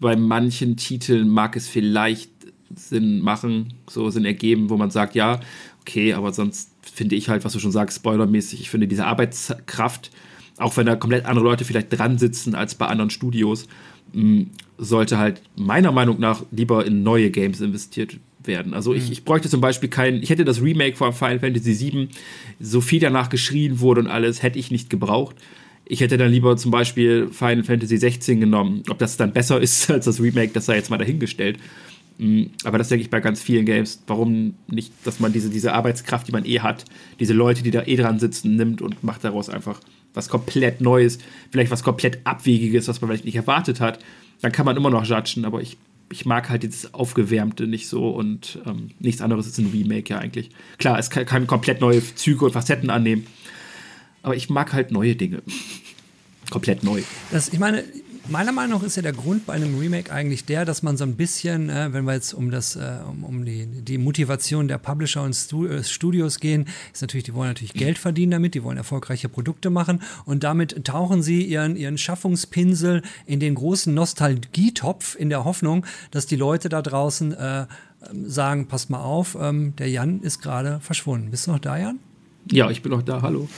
[0.00, 2.30] bei manchen Titeln mag es vielleicht
[2.74, 5.40] Sinn machen, so Sinn ergeben, wo man sagt, ja,
[5.88, 10.10] okay, aber sonst finde ich halt, was du schon sagst, spoilermäßig, ich finde diese Arbeitskraft,
[10.58, 13.66] auch wenn da komplett andere Leute vielleicht dran sitzen als bei anderen Studios,
[14.12, 14.42] mm,
[14.76, 18.74] sollte halt meiner Meinung nach lieber in neue Games investiert werden.
[18.74, 19.12] Also ich, mhm.
[19.12, 22.08] ich bräuchte zum Beispiel kein, ich hätte das Remake von Final Fantasy VII,
[22.60, 25.36] so viel danach geschrien wurde und alles, hätte ich nicht gebraucht.
[25.86, 28.82] Ich hätte dann lieber zum Beispiel Final Fantasy 16 genommen.
[28.90, 31.58] Ob das dann besser ist als das Remake, das sei jetzt mal dahingestellt.
[32.18, 34.02] Mm, aber das denke ich bei ganz vielen Games.
[34.06, 36.84] Warum nicht, dass man diese, diese Arbeitskraft, die man eh hat,
[37.20, 39.80] diese Leute, die da eh dran sitzen, nimmt und macht daraus einfach
[40.14, 41.18] was komplett Neues,
[41.50, 44.00] vielleicht was komplett Abwegiges, was man vielleicht nicht erwartet hat.
[44.40, 45.76] Dann kann man immer noch judgen, aber ich
[46.10, 50.18] ich mag halt dieses Aufgewärmte nicht so und ähm, nichts anderes ist ein Remake ja
[50.18, 50.50] eigentlich.
[50.78, 53.26] Klar, es kann, kann komplett neue Züge und Facetten annehmen,
[54.22, 55.42] aber ich mag halt neue Dinge.
[56.50, 57.02] komplett neu.
[57.30, 57.84] Das, ich meine,
[58.30, 61.04] Meiner Meinung nach ist ja der Grund bei einem Remake eigentlich der, dass man so
[61.04, 64.76] ein bisschen, äh, wenn wir jetzt um das, äh, um, um die, die Motivation der
[64.76, 68.76] Publisher und äh, Studios gehen, ist natürlich, die wollen natürlich Geld verdienen damit, die wollen
[68.76, 75.30] erfolgreiche Produkte machen und damit tauchen sie ihren, ihren Schaffungspinsel in den großen Nostalgietopf in
[75.30, 77.66] der Hoffnung, dass die Leute da draußen äh,
[78.26, 81.30] sagen, passt mal auf, ähm, der Jan ist gerade verschwunden.
[81.30, 81.98] Bist du noch da, Jan?
[82.50, 83.48] Ja, ich bin noch da, hallo.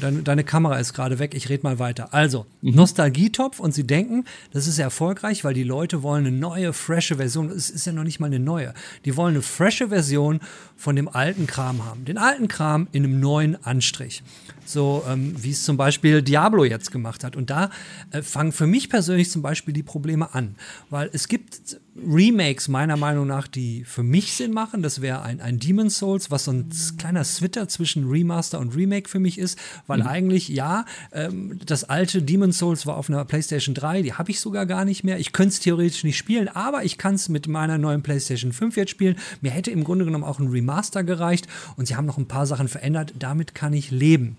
[0.00, 2.12] Deine, deine Kamera ist gerade weg, ich rede mal weiter.
[2.12, 2.74] Also, mhm.
[2.74, 7.50] Nostalgietopf und sie denken, das ist erfolgreich, weil die Leute wollen eine neue, frische Version.
[7.50, 8.74] Es ist ja noch nicht mal eine neue.
[9.04, 10.40] Die wollen eine frische Version
[10.76, 12.04] von dem alten Kram haben.
[12.04, 14.22] Den alten Kram in einem neuen Anstrich.
[14.64, 17.36] So ähm, wie es zum Beispiel Diablo jetzt gemacht hat.
[17.36, 17.70] Und da
[18.10, 20.56] äh, fangen für mich persönlich zum Beispiel die Probleme an.
[20.90, 24.82] Weil es gibt Remakes meiner Meinung nach, die für mich Sinn machen.
[24.82, 29.08] Das wäre ein, ein Demon's Souls, was so ein kleiner Switter zwischen Remaster und Remake
[29.08, 29.58] für mich ist.
[29.86, 30.06] Weil mhm.
[30.06, 34.40] eigentlich, ja, ähm, das alte Demon's Souls war auf einer PlayStation 3, die habe ich
[34.40, 35.18] sogar gar nicht mehr.
[35.18, 38.76] Ich könnte es theoretisch nicht spielen, aber ich kann es mit meiner neuen PlayStation 5
[38.76, 39.16] jetzt spielen.
[39.40, 42.46] Mir hätte im Grunde genommen auch ein Remaster gereicht und sie haben noch ein paar
[42.46, 43.14] Sachen verändert.
[43.18, 44.36] Damit kann ich leben.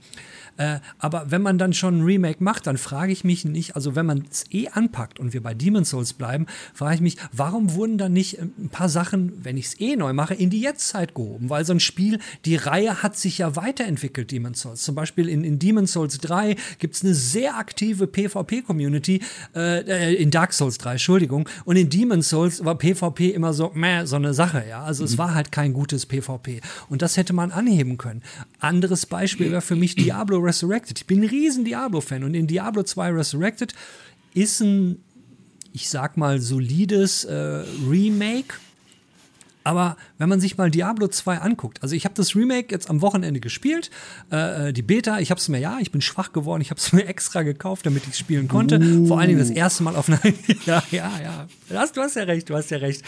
[0.57, 3.95] Äh, aber wenn man dann schon ein Remake macht, dann frage ich mich nicht, also
[3.95, 7.73] wenn man es eh anpackt und wir bei Demon's Souls bleiben, frage ich mich, warum
[7.73, 10.61] wurden dann nicht äh, ein paar Sachen, wenn ich es eh neu mache, in die
[10.61, 11.49] Jetztzeit gehoben?
[11.49, 14.81] Weil so ein Spiel, die Reihe hat sich ja weiterentwickelt, Demon's Souls.
[14.81, 19.21] Zum Beispiel in, in Demon's Souls 3 gibt es eine sehr aktive PvP-Community,
[19.55, 21.47] äh, äh, in Dark Souls 3, Entschuldigung.
[21.65, 24.83] Und in Demon's Souls war PvP immer so, meh, so eine Sache, ja.
[24.83, 25.07] Also mhm.
[25.07, 26.61] es war halt kein gutes PvP.
[26.89, 28.21] Und das hätte man anheben können.
[28.59, 30.99] Anderes Beispiel wäre für mich Diablo Resurrected.
[30.99, 33.73] Ich bin ein riesen Diablo-Fan und in Diablo 2 Resurrected
[34.33, 35.03] ist ein,
[35.73, 38.55] ich sag mal, solides äh, Remake
[39.63, 43.01] aber wenn man sich mal Diablo 2 anguckt, also ich habe das Remake jetzt am
[43.01, 43.91] Wochenende gespielt,
[44.31, 46.79] äh, äh die Beta, ich habe es mir, ja, ich bin schwach geworden, ich habe
[46.79, 48.79] es mir extra gekauft, damit ich spielen konnte.
[48.79, 49.07] Uh.
[49.07, 50.19] Vor allen Dingen das erste Mal auf einer,
[50.65, 53.03] ja, ja, ja, du hast, du hast ja recht, du hast ja recht.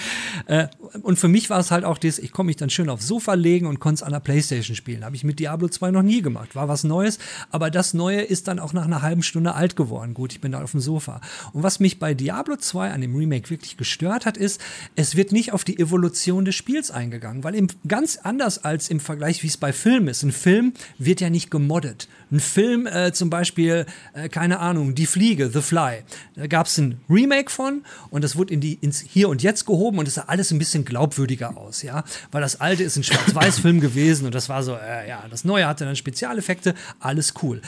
[0.45, 0.67] Äh,
[1.01, 3.33] und für mich war es halt auch das, ich konnte mich dann schön aufs Sofa
[3.33, 5.03] legen und konnte es an der Playstation spielen.
[5.03, 8.47] Habe ich mit Diablo 2 noch nie gemacht, war was Neues, aber das Neue ist
[8.47, 10.13] dann auch nach einer halben Stunde alt geworden.
[10.13, 11.21] Gut, ich bin da auf dem Sofa.
[11.53, 14.61] Und was mich bei Diablo 2 an dem Remake wirklich gestört hat, ist,
[14.95, 18.89] es wird nicht auf die Evolution Evolution des Spiels eingegangen, weil eben ganz anders als
[18.89, 20.23] im Vergleich, wie es bei Filmen ist.
[20.23, 22.07] Ein Film wird ja nicht gemoddet.
[22.31, 26.03] Ein Film, äh, zum Beispiel, äh, keine Ahnung, Die Fliege, The Fly.
[26.35, 29.65] Da gab es ein Remake von und das wurde in die, ins Hier und Jetzt
[29.65, 32.03] gehoben und es sah alles ein bisschen glaubwürdiger aus, ja.
[32.31, 35.67] Weil das alte ist ein Schwarz-Weiß-Film gewesen und das war so, äh, ja, das neue
[35.67, 37.61] hatte dann Spezialeffekte, alles cool.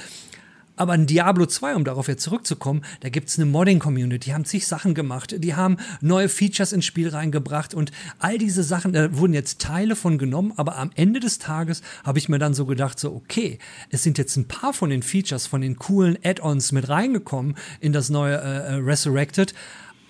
[0.75, 4.45] Aber in Diablo 2, um darauf jetzt zurückzukommen, da gibt es eine Modding-Community, die haben
[4.45, 9.17] zig Sachen gemacht, die haben neue Features ins Spiel reingebracht und all diese Sachen, da
[9.17, 12.65] wurden jetzt Teile von genommen, aber am Ende des Tages habe ich mir dann so
[12.65, 13.59] gedacht, so, okay,
[13.89, 17.93] es sind jetzt ein paar von den Features, von den coolen Add-ons mit reingekommen in
[17.93, 19.53] das neue äh, äh Resurrected,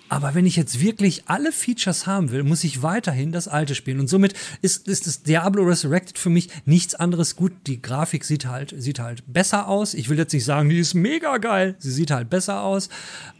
[0.08, 4.00] aber wenn ich jetzt wirklich alle Features haben will, muss ich weiterhin das alte spielen.
[4.00, 7.52] Und somit ist, ist das Diablo Resurrected für mich nichts anderes gut.
[7.66, 9.94] Die Grafik sieht halt, sieht halt besser aus.
[9.94, 11.76] Ich will jetzt nicht sagen, die ist mega geil.
[11.78, 12.88] Sie sieht halt besser aus.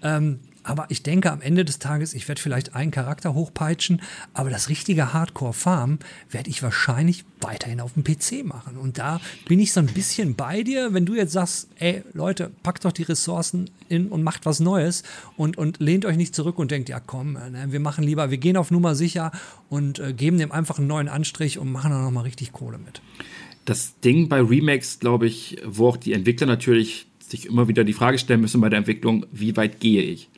[0.02, 4.02] Ähm, aber ich denke, am Ende des Tages, ich werde vielleicht einen Charakter hochpeitschen,
[4.34, 6.00] aber das richtige Hardcore-Farm
[6.30, 8.76] werde ich wahrscheinlich weiterhin auf dem PC machen.
[8.76, 12.50] Und da bin ich so ein bisschen bei dir, wenn du jetzt sagst, ey Leute,
[12.64, 15.04] packt doch die Ressourcen in und macht was Neues
[15.36, 18.38] und, und lehnt euch nicht zurück und denkt, ja komm, ne, wir machen lieber, wir
[18.38, 19.30] gehen auf Nummer sicher
[19.68, 23.00] und äh, geben dem einfach einen neuen Anstrich und machen dann nochmal richtig Kohle mit.
[23.66, 27.92] Das Ding bei Remakes, glaube ich, wo auch die Entwickler natürlich sich immer wieder die
[27.92, 30.28] Frage stellen müssen bei der Entwicklung, wie weit gehe ich?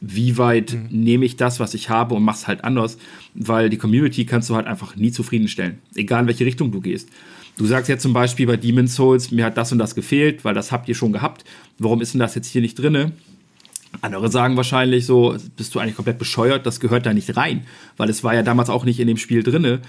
[0.00, 1.02] Wie weit mhm.
[1.02, 2.98] nehme ich das, was ich habe und mache es halt anders,
[3.34, 7.08] weil die Community kannst du halt einfach nie zufriedenstellen, egal in welche Richtung du gehst.
[7.56, 10.54] Du sagst jetzt zum Beispiel bei Demon's Souls, mir hat das und das gefehlt, weil
[10.54, 11.44] das habt ihr schon gehabt.
[11.78, 13.12] Warum ist denn das jetzt hier nicht drinne?
[14.00, 17.64] Andere sagen wahrscheinlich so, bist du eigentlich komplett bescheuert, das gehört da nicht rein,
[17.96, 19.80] weil es war ja damals auch nicht in dem Spiel drinne.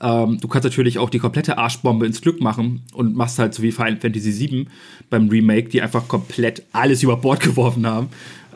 [0.00, 3.62] Ähm, du kannst natürlich auch die komplette Arschbombe ins Glück machen und machst halt so
[3.62, 4.66] wie Final Fantasy VII
[5.10, 8.08] beim Remake, die einfach komplett alles über Bord geworfen haben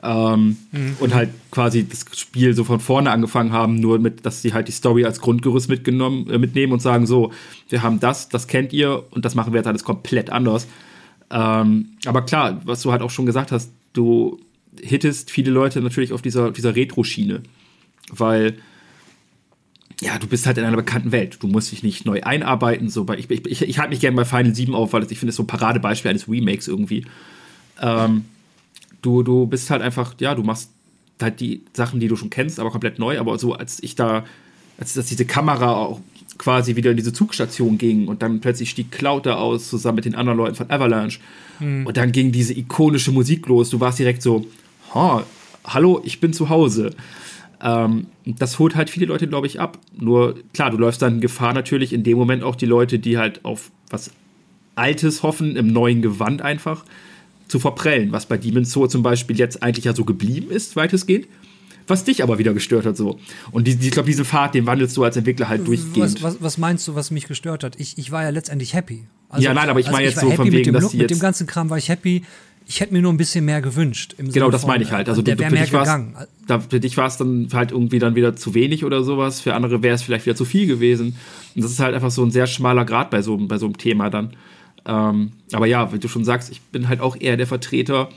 [0.04, 0.96] ähm, mhm.
[1.00, 4.68] und halt quasi das Spiel so von vorne angefangen haben, nur mit, dass sie halt
[4.68, 7.32] die Story als Grundgerüst mitgenommen, äh, mitnehmen und sagen, so,
[7.70, 10.66] wir haben das, das kennt ihr und das machen wir jetzt alles komplett anders.
[11.30, 14.38] Ähm, aber klar, was du halt auch schon gesagt hast, du
[14.80, 17.42] hittest viele Leute natürlich auf dieser, dieser Retro-Schiene,
[18.10, 18.58] weil
[20.02, 21.38] ja, du bist halt in einer bekannten Welt.
[21.40, 22.90] Du musst dich nicht neu einarbeiten.
[22.90, 25.30] So, ich, ich, ich, ich halte mich gerne bei Final 7 auf, weil ich finde
[25.30, 27.06] es so ein Paradebeispiel eines Remakes irgendwie.
[27.80, 28.24] Ähm,
[29.04, 30.70] du, du bist halt einfach, ja, du machst
[31.20, 33.18] halt die Sachen, die du schon kennst, aber komplett neu.
[33.18, 34.24] Aber so, als ich da,
[34.78, 36.00] als dass diese Kamera auch
[36.38, 40.04] quasi wieder in diese Zugstation ging und dann plötzlich stieg Cloud da aus, zusammen mit
[40.04, 41.20] den anderen Leuten von Avalanche.
[41.60, 41.86] Mhm.
[41.86, 43.70] Und dann ging diese ikonische Musik los.
[43.70, 44.46] Du warst direkt so,
[44.92, 46.90] hallo, ich bin zu Hause.
[47.62, 49.78] Ähm, das holt halt viele Leute, glaube ich, ab.
[49.96, 53.44] Nur klar, du läufst dann Gefahr natürlich in dem Moment auch die Leute, die halt
[53.44, 54.10] auf was
[54.74, 56.84] Altes hoffen, im neuen Gewand einfach
[57.54, 61.28] zu verprellen, was bei Demon's Soul zum Beispiel jetzt eigentlich ja so geblieben ist, weitestgehend.
[61.86, 63.20] Was dich aber wieder gestört hat, so.
[63.52, 66.20] Und die, die, ich glaube, diese Fahrt, den wandelst du als Entwickler halt durchgehend.
[66.20, 67.78] Was, was, was, meinst du, was mich gestört hat?
[67.78, 69.04] Ich, ich war ja letztendlich happy.
[69.28, 71.20] Also, ja, nein, aber ich also meine jetzt so von wegen, dass Look, Mit dem
[71.20, 72.24] ganzen Kram war ich happy.
[72.66, 74.16] Ich hätte mir nur ein bisschen mehr gewünscht.
[74.18, 75.08] genau, das meine ich halt.
[75.08, 76.16] Also der du, für, dich gegangen.
[76.48, 79.40] Da, für dich war es dann halt irgendwie dann wieder zu wenig oder sowas.
[79.40, 81.14] Für andere wäre es vielleicht wieder zu viel gewesen.
[81.54, 83.78] Und das ist halt einfach so ein sehr schmaler Grad bei so, bei so einem
[83.78, 84.34] Thema dann.
[84.86, 88.10] Ähm, aber ja, wie du schon sagst, ich bin halt auch eher der Vertreter,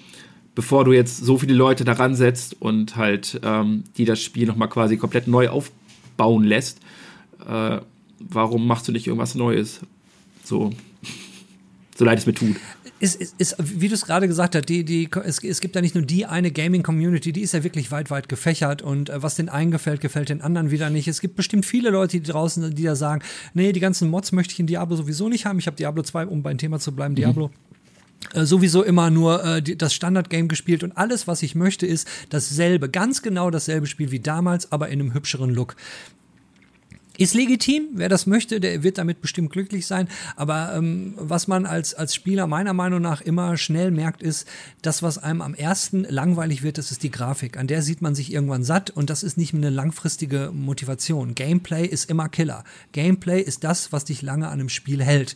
[0.56, 4.70] bevor du jetzt so viele Leute daran setzt und halt ähm, die das Spiel nochmal
[4.70, 6.80] quasi komplett neu aufbauen lässt,
[7.48, 7.80] äh,
[8.20, 9.82] warum machst du nicht irgendwas Neues?
[10.44, 10.72] So,
[11.98, 12.56] so leid es mir tut
[13.00, 15.82] ist, ist, ist wie du es gerade gesagt hast, die, die, es, es gibt ja
[15.82, 19.36] nicht nur die eine Gaming-Community, die ist ja wirklich weit, weit gefächert und äh, was
[19.36, 21.08] den einen gefällt, gefällt den anderen wieder nicht.
[21.08, 23.22] Es gibt bestimmt viele Leute, die draußen, die da sagen,
[23.54, 25.60] nee, die ganzen Mods möchte ich in Diablo sowieso nicht haben.
[25.60, 27.18] Ich habe Diablo 2, um beim Thema zu bleiben, mhm.
[27.18, 27.52] Diablo
[28.34, 32.08] äh, sowieso immer nur äh, die, das Standard-Game gespielt und alles, was ich möchte, ist
[32.30, 35.76] dasselbe, ganz genau dasselbe Spiel wie damals, aber in einem hübscheren Look.
[37.18, 40.08] Ist legitim, wer das möchte, der wird damit bestimmt glücklich sein.
[40.36, 44.48] Aber ähm, was man als, als Spieler meiner Meinung nach immer schnell merkt, ist,
[44.84, 47.58] das, was einem am ersten langweilig wird, das ist die Grafik.
[47.58, 51.34] An der sieht man sich irgendwann satt und das ist nicht eine langfristige Motivation.
[51.34, 52.64] Gameplay ist immer Killer.
[52.92, 55.36] Gameplay ist das, was dich lange an einem Spiel hält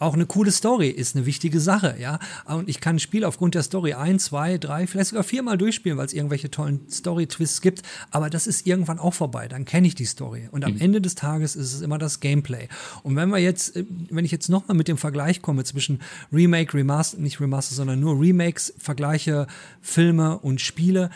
[0.00, 2.18] auch eine coole Story ist eine wichtige Sache, ja.
[2.46, 5.98] Und ich kann ein Spiel aufgrund der Story ein, zwei, drei, vielleicht sogar viermal durchspielen,
[5.98, 7.82] weil es irgendwelche tollen Story-Twists gibt.
[8.10, 9.46] Aber das ist irgendwann auch vorbei.
[9.46, 10.48] Dann kenne ich die Story.
[10.50, 10.80] Und am mhm.
[10.80, 12.68] Ende des Tages ist es immer das Gameplay.
[13.02, 16.00] Und wenn wir jetzt, äh, wenn ich jetzt nochmal mit dem Vergleich komme zwischen
[16.32, 19.46] Remake, Remaster, nicht Remaster, sondern nur Remakes, vergleiche
[19.82, 21.10] Filme und Spiele,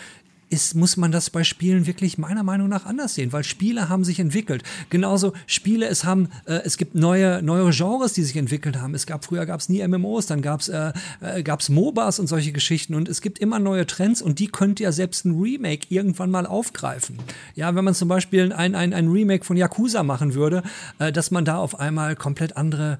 [0.51, 4.05] ist, muss man das bei Spielen wirklich meiner Meinung nach anders sehen, weil Spiele haben
[4.05, 4.63] sich entwickelt.
[4.91, 8.95] Genauso Spiele, es haben, äh, es gibt neue, neue Genres, die sich entwickelt haben.
[8.95, 12.27] Es gab, früher gab es nie MMOs, dann gab es äh, äh, gab's MOBAs und
[12.27, 15.87] solche Geschichten und es gibt immer neue Trends und die könnte ja selbst ein Remake
[15.89, 17.19] irgendwann mal aufgreifen.
[17.55, 20.63] Ja, wenn man zum Beispiel ein, ein, ein Remake von Yakuza machen würde,
[20.99, 22.99] äh, dass man da auf einmal komplett andere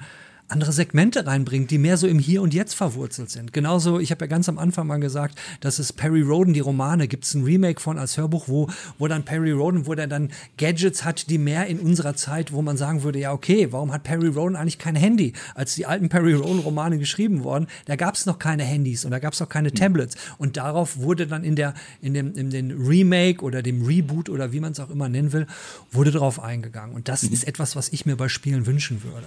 [0.49, 3.53] andere Segmente reinbringt, die mehr so im Hier und Jetzt verwurzelt sind.
[3.53, 7.09] Genauso, ich habe ja ganz am Anfang mal gesagt, dass es Perry Roden, die Romane,
[7.09, 10.31] gibt es ein Remake von als Hörbuch, wo, wo dann Perry Roden, wo der dann
[10.59, 14.03] Gadgets hat, die mehr in unserer Zeit, wo man sagen würde, ja okay, warum hat
[14.03, 15.33] Perry Roden eigentlich kein Handy?
[15.55, 19.13] Als die alten Perry Roden Romane geschrieben wurden, da gab es noch keine Handys und
[19.13, 19.75] da gab es noch keine mhm.
[19.75, 20.17] Tablets.
[20.37, 24.53] Und darauf wurde dann in der, in dem, in den Remake oder dem Reboot oder
[24.53, 25.47] wie man es auch immer nennen will,
[25.91, 26.95] wurde darauf eingegangen.
[26.95, 27.33] Und das mhm.
[27.33, 29.27] ist etwas, was ich mir bei Spielen wünschen würde.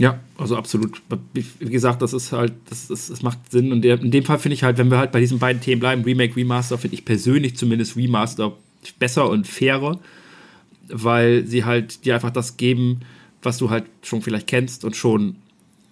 [0.00, 1.02] Ja, also absolut.
[1.34, 3.70] Wie gesagt, das ist halt, das, das, das macht Sinn.
[3.70, 6.04] Und in dem Fall finde ich halt, wenn wir halt bei diesen beiden Themen bleiben,
[6.04, 8.56] Remake, Remaster, finde ich persönlich zumindest Remaster
[8.98, 10.00] besser und fairer,
[10.88, 13.00] weil sie halt dir einfach das geben,
[13.42, 15.36] was du halt schon vielleicht kennst und schon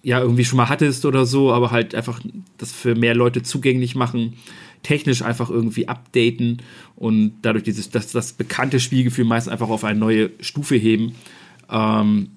[0.01, 2.19] ja irgendwie schon mal hattest oder so, aber halt einfach
[2.57, 4.33] das für mehr Leute zugänglich machen,
[4.81, 6.63] technisch einfach irgendwie updaten
[6.95, 11.13] und dadurch dieses das, das bekannte Spielgefühl meist einfach auf eine neue Stufe heben.
[11.69, 12.29] Ähm,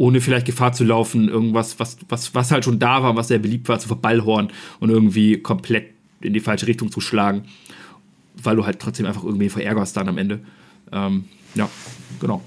[0.00, 3.38] ohne vielleicht Gefahr zu laufen, irgendwas, was, was, was halt schon da war, was sehr
[3.38, 4.48] beliebt war, zu verballhorn
[4.80, 5.90] und irgendwie komplett
[6.22, 7.42] in die falsche Richtung zu schlagen,
[8.42, 10.40] weil du halt trotzdem einfach irgendwie verärgerst dann am Ende.
[10.90, 11.68] Ähm, ja,
[12.18, 12.40] genau.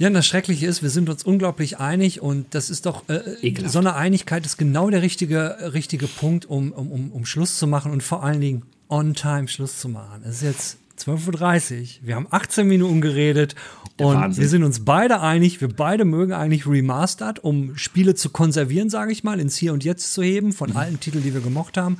[0.00, 3.68] Ja, und das Schreckliche ist, wir sind uns unglaublich einig und das ist doch, äh,
[3.68, 7.92] so eine Einigkeit ist genau der richtige, richtige Punkt, um, um, um Schluss zu machen
[7.92, 10.22] und vor allen Dingen on time Schluss zu machen.
[10.24, 13.54] Es ist jetzt 12.30 Uhr, wir haben 18 Minuten geredet
[13.98, 14.42] und Wahnsinn.
[14.42, 19.12] wir sind uns beide einig, wir beide mögen eigentlich Remastered, um Spiele zu konservieren, sage
[19.12, 20.76] ich mal, ins Hier und Jetzt zu heben von mhm.
[20.76, 21.98] allen Titeln, die wir gemocht haben.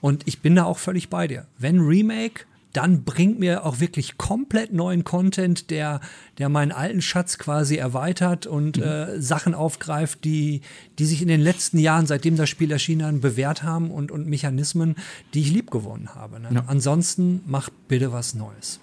[0.00, 1.46] Und ich bin da auch völlig bei dir.
[1.58, 6.00] Wenn Remake, dann bringt mir auch wirklich komplett neuen Content, der,
[6.38, 8.82] der meinen alten Schatz quasi erweitert und mhm.
[8.82, 10.60] äh, Sachen aufgreift, die,
[10.98, 14.26] die sich in den letzten Jahren, seitdem das Spiel erschienen hat, bewährt haben und, und
[14.26, 14.96] Mechanismen,
[15.32, 16.40] die ich liebgewonnen habe.
[16.40, 16.48] Ne?
[16.52, 16.64] Ja.
[16.66, 18.80] Ansonsten macht bitte was Neues.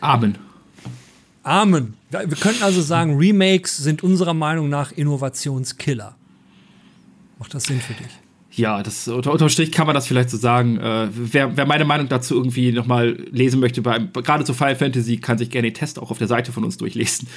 [0.00, 0.38] Amen.
[1.42, 1.94] Amen.
[2.10, 6.14] Wir könnten also sagen, Remakes sind unserer Meinung nach Innovationskiller.
[7.38, 8.21] Macht das Sinn für dich?
[8.54, 10.78] Ja, das unter, unter Strich kann man das vielleicht so sagen.
[10.78, 15.16] Äh, wer, wer meine Meinung dazu irgendwie nochmal lesen möchte, bei, gerade zu Final Fantasy,
[15.16, 17.28] kann sich gerne den Test auch auf der Seite von uns durchlesen.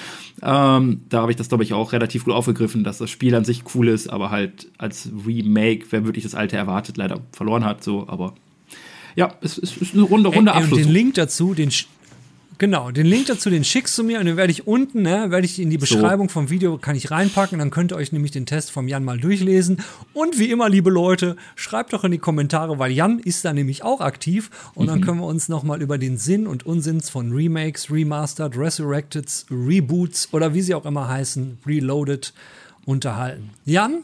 [0.41, 3.45] Ähm, da habe ich das, glaube ich, auch relativ gut aufgegriffen, dass das Spiel an
[3.45, 7.83] sich cool ist, aber halt als Remake, wer wirklich das alte erwartet, leider verloren hat,
[7.83, 8.33] so, aber
[9.15, 10.79] ja, es, es ist eine runde, runde Abschluss.
[10.79, 11.71] Und den Link dazu, den,
[12.57, 15.45] Genau, den Link dazu, den schickst du mir und den werde ich unten, ne, werde
[15.45, 16.33] ich in die Beschreibung so.
[16.33, 19.17] vom Video, kann ich reinpacken, dann könnt ihr euch nämlich den Test vom Jan mal
[19.17, 19.81] durchlesen.
[20.13, 23.83] Und wie immer, liebe Leute, schreibt doch in die Kommentare, weil Jan ist da nämlich
[23.83, 24.89] auch aktiv und mhm.
[24.89, 30.29] dann können wir uns nochmal über den Sinn und Unsinn von Remakes, Remastered, Resurrected, Reboots
[30.31, 32.33] oder wie sie auch immer heißen, Reloaded
[32.85, 33.49] unterhalten.
[33.65, 34.03] Jan,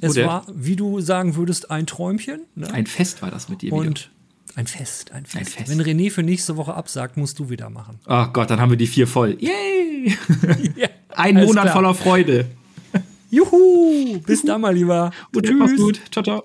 [0.00, 0.26] es Oder?
[0.26, 2.42] war, wie du sagen würdest, ein Träumchen.
[2.54, 2.70] Ne?
[2.70, 3.72] Ein Fest war das mit dir.
[3.72, 4.10] Und.
[4.56, 5.36] Ein Fest, ein Fest.
[5.36, 5.70] Ein Fest.
[5.70, 8.00] Wenn René für nächste Woche absagt, musst du wieder machen.
[8.08, 9.36] Oh Gott, dann haben wir die vier voll.
[9.38, 10.16] Yay!
[10.76, 11.74] ja, ein Monat klar.
[11.74, 12.46] voller Freude.
[13.30, 14.18] Juhu!
[14.24, 15.10] Bis dann mal lieber.
[15.34, 15.58] Und tschüss.
[15.58, 16.00] Mach's gut.
[16.10, 16.44] Ciao, ciao.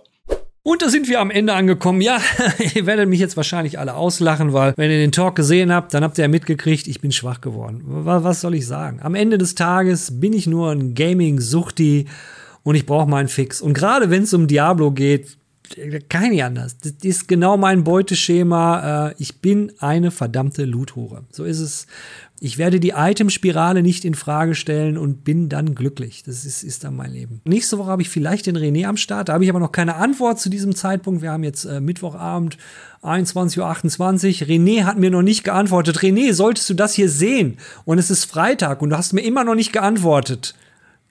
[0.64, 2.02] Und da sind wir am Ende angekommen.
[2.02, 2.20] Ja,
[2.76, 6.04] ihr werdet mich jetzt wahrscheinlich alle auslachen, weil wenn ihr den Talk gesehen habt, dann
[6.04, 7.82] habt ihr ja mitgekriegt, ich bin schwach geworden.
[7.86, 9.00] Was soll ich sagen?
[9.02, 12.08] Am Ende des Tages bin ich nur ein Gaming-Suchti
[12.64, 13.62] und ich brauche meinen Fix.
[13.62, 15.38] Und gerade wenn es um Diablo geht,
[16.10, 16.78] kann nicht anders.
[16.78, 19.10] Das ist genau mein Beuteschema.
[19.10, 21.24] Äh, ich bin eine verdammte Loot-Hure.
[21.32, 21.88] So ist es.
[22.44, 26.24] Ich werde die Itemspirale nicht in Frage stellen und bin dann glücklich.
[26.24, 27.40] Das ist, ist dann mein Leben.
[27.44, 29.30] Nächste Woche habe ich vielleicht den René am Start.
[29.30, 31.22] Da habe ich aber noch keine Antwort zu diesem Zeitpunkt.
[31.22, 32.58] Wir haben jetzt äh, Mittwochabend,
[33.04, 34.48] 21.28 Uhr.
[34.48, 36.00] René hat mir noch nicht geantwortet.
[36.00, 39.44] René, solltest du das hier sehen und es ist Freitag und du hast mir immer
[39.44, 40.56] noch nicht geantwortet,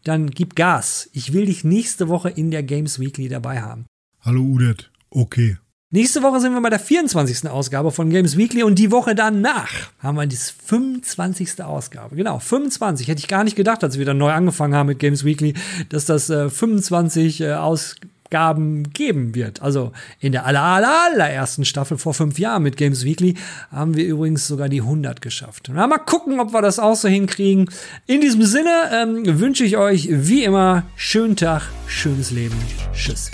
[0.02, 1.10] dann gib Gas.
[1.12, 3.86] Ich will dich nächste Woche in der Games Weekly dabei haben.
[4.22, 5.56] Hallo Udet, okay.
[5.90, 7.48] Nächste Woche sind wir bei der 24.
[7.48, 11.64] Ausgabe von Games Weekly und die Woche danach haben wir die 25.
[11.64, 12.16] Ausgabe.
[12.16, 13.08] Genau, 25.
[13.08, 15.54] Hätte ich gar nicht gedacht, als wir dann neu angefangen haben mit Games Weekly,
[15.88, 19.60] dass das äh, 25 äh, Ausgaben geben wird.
[19.60, 23.34] Also in der aller, aller, allerersten Staffel vor fünf Jahren mit Games Weekly
[23.70, 25.70] haben wir übrigens sogar die 100 geschafft.
[25.72, 27.68] Na, mal gucken, ob wir das auch so hinkriegen.
[28.06, 32.56] In diesem Sinne ähm, wünsche ich euch wie immer schönen Tag, schönes Leben.
[32.92, 33.30] Tschüss.